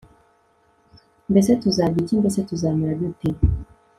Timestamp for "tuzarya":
1.61-1.99